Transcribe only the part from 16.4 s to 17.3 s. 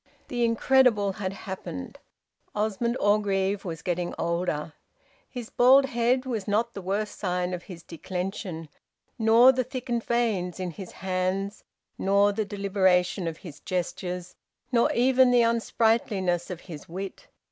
of his wit.